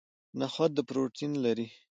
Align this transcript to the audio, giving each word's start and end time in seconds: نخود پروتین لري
نخود 0.39 0.73
پروتین 0.87 1.31
لري 1.43 1.67